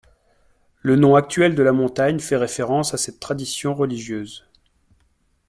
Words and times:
Le 0.81 0.95
nom 0.95 1.15
actuel 1.15 1.53
de 1.53 1.61
la 1.61 1.73
montagne 1.73 2.17
fait 2.19 2.35
référence 2.35 2.95
à 2.95 2.97
cette 2.97 3.19
tradition 3.19 3.75
religieuse. 3.75 4.47